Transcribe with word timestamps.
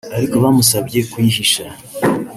ariko 0.17 0.35
bamusabye 0.43 0.99
kuyihisha 1.11 1.65